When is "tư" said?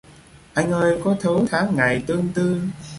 2.35-2.61